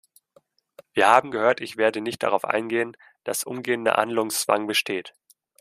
[0.93, 5.13] Wir haben gehört ich werde nicht darauf eingehen-, dass umgehender Handlungszwang besteht.